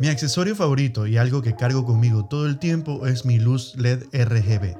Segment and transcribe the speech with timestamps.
[0.00, 4.04] Mi accesorio favorito y algo que cargo conmigo todo el tiempo es mi luz LED
[4.14, 4.74] RGB.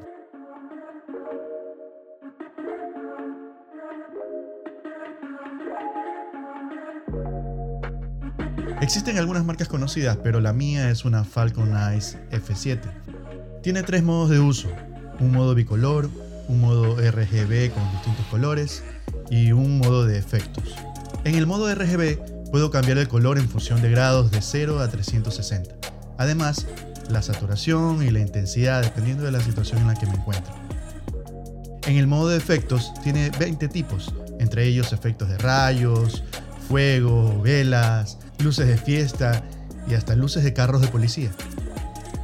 [8.80, 12.80] Existen algunas marcas conocidas, pero la mía es una Falcon Eyes F7.
[13.62, 14.70] Tiene tres modos de uso,
[15.18, 16.08] un modo bicolor,
[16.48, 18.82] un modo RGB con distintos colores
[19.28, 20.74] y un modo de efectos.
[21.24, 24.88] En el modo RGB puedo cambiar el color en función de grados de 0 a
[24.88, 25.74] 360.
[26.18, 26.66] Además,
[27.08, 30.52] la saturación y la intensidad dependiendo de la situación en la que me encuentro.
[31.86, 36.22] En el modo de efectos tiene 20 tipos, entre ellos efectos de rayos,
[36.68, 39.44] fuego, velas, luces de fiesta
[39.88, 41.30] y hasta luces de carros de policía.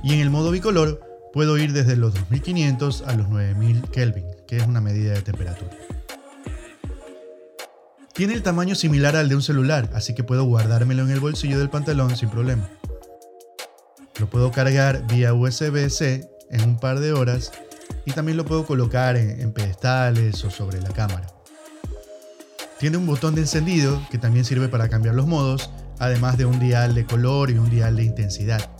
[0.02, 1.00] Y en el modo bicolor
[1.32, 5.70] puedo ir desde los 2500 a los 9000 Kelvin, que es una medida de temperatura.
[8.16, 11.58] Tiene el tamaño similar al de un celular, así que puedo guardármelo en el bolsillo
[11.58, 12.66] del pantalón sin problema.
[14.18, 17.52] Lo puedo cargar vía USB-C en un par de horas
[18.06, 21.26] y también lo puedo colocar en, pedestales o sobre la cámara.
[22.78, 26.58] Tiene un botón de encendido que también sirve para cambiar los modos, además de un
[26.58, 28.70] dial de color y un dial de intensidad.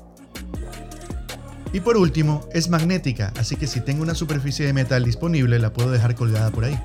[1.74, 5.74] Y por último, es magnética, así que si tengo una superficie de metal disponible la
[5.74, 6.80] puedo dejar colgada por ahí.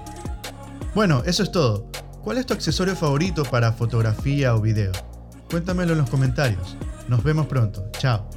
[0.94, 1.90] Bueno, eso es todo.
[2.24, 4.92] ¿Cuál es tu accesorio favorito para fotografía o video?
[5.50, 6.78] Cuéntamelo en los comentarios.
[7.08, 7.90] Nos vemos pronto.
[7.98, 8.30] Chao.